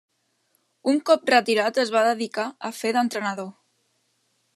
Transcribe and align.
Un 0.93 1.01
cop 1.09 1.29
retirat 1.33 1.77
es 1.83 1.91
va 1.97 2.03
dedicar 2.07 2.45
a 2.71 2.73
fer 2.79 2.95
d'entrenador. 2.97 3.53